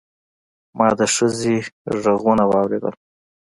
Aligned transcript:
ما 0.77 0.87
د 0.97 0.99
ښځې 1.15 1.55
غږونه 2.03 2.43
واورېدل. 2.47 2.93